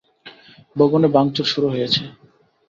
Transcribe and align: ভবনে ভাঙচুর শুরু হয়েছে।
ভবনে 0.75 1.07
ভাঙচুর 1.15 1.45
শুরু 1.45 1.67
হয়েছে। 1.69 2.01